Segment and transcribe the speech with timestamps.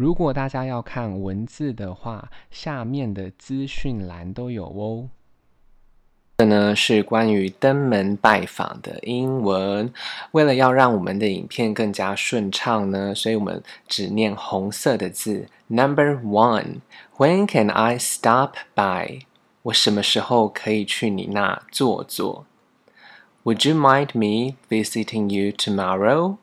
[0.00, 5.10] 如果大家要看文字的话，下面的资讯栏都有哦。
[6.38, 9.92] 这呢是关于登门拜访的英文。
[10.30, 15.46] 为了要让我们的影片更加顺畅呢，所以我们只念红色的字。
[15.66, 19.26] Number one，When can I stop by？
[19.64, 22.46] 我什么时候可以去你那坐坐
[23.44, 26.38] ？Would you mind me visiting you tomorrow？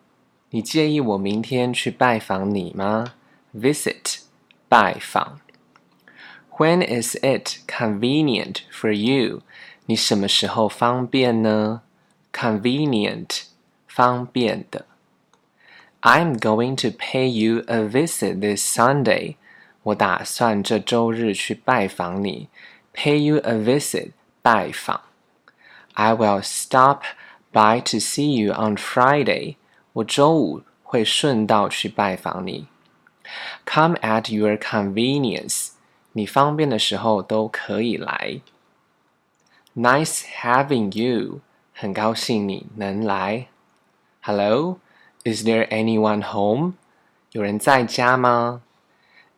[0.52, 3.14] 你介意我明天去拜访你吗
[3.57, 4.21] ？Visit，
[4.69, 5.41] 拜访。
[6.59, 9.43] When is it convenient for you？
[9.87, 11.83] 你什么时候方便呢？
[12.33, 13.45] Convenient，
[13.89, 14.87] 方便的。
[16.03, 19.37] I'm going to pay you a visit this Sunday。
[19.83, 22.49] 我打算这周日去拜访你。
[22.95, 25.01] Pay you a visit，拜访。
[25.95, 27.03] I will stop
[27.53, 29.57] by to see you on Friday。
[29.95, 32.67] 我周五会顺道去拜访你。
[33.65, 35.71] Come at your convenience。
[36.13, 38.41] 你方便的时候都可以来。
[39.75, 41.41] Nice having you，
[41.73, 43.47] 很高兴你能来。
[44.21, 46.75] Hello，is there anyone home？
[47.33, 48.61] 有人在家吗？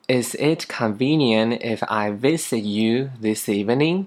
[0.08, 4.06] Is it convenient if I visit you this evening？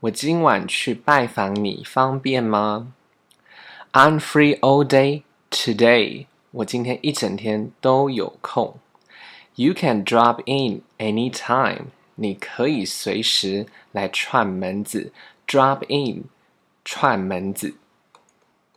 [0.00, 2.92] 我今晚去拜访你方便吗？
[3.92, 6.26] I'm free all day today。
[6.52, 8.78] 我今天一整天都有空。
[9.58, 11.86] You can drop in anytime。
[12.16, 15.12] 你可以随时来串门子。
[15.46, 16.24] drop in
[16.84, 17.74] 串门子。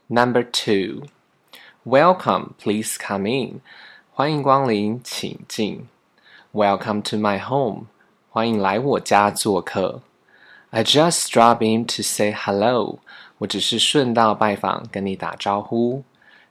[0.07, 1.07] Number two,
[1.85, 3.61] welcome, please come in，
[4.11, 5.87] 欢迎光临，请进。
[6.53, 7.87] Welcome to my home，
[8.29, 10.01] 欢迎来我家做客。
[10.69, 12.99] I just drop in to say hello，
[13.39, 16.03] 我只是顺道拜访，跟你打招呼。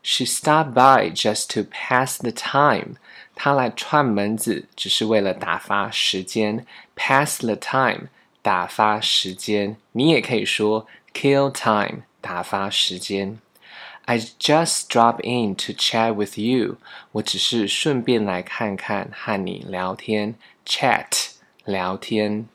[0.02, 2.96] She stopped by just to pass the time，
[3.34, 6.64] 她来串门子只是为了打发时间。
[6.94, 8.08] Pass the time。
[8.42, 13.40] 打发时间，你也可以说 kill time，打发时间。
[14.04, 16.76] I just drop in to chat with you，
[17.10, 21.30] 我只是顺便来看看，和你聊天，chat
[21.64, 22.48] 聊天。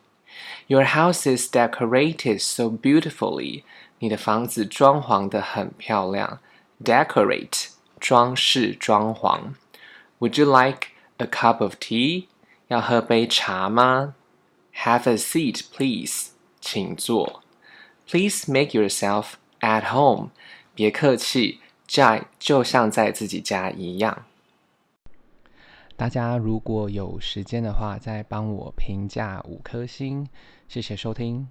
[0.68, 3.64] Your house is decorated so beautifully，
[4.00, 6.40] 你的房子装潢的很漂亮
[6.83, 9.55] ，decorate 装饰装潢。
[10.19, 10.89] Would you like
[11.19, 12.27] a cup of tea？
[12.69, 14.15] 要喝杯茶吗
[14.75, 16.29] ？Have a seat, please.
[16.61, 17.43] 请坐。
[18.09, 20.31] Please make yourself at home.
[20.75, 24.25] 别客气，在就像在自己家一样。
[25.97, 30.29] 大家如果有时间的话，再帮我评价五颗星，
[30.69, 31.49] 谢谢收听。